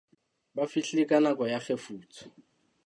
Ba 0.55 0.63
fihlile 0.71 1.03
ka 1.09 1.17
nako 1.23 1.43
ya 1.51 1.59
kgefutso. 1.63 2.23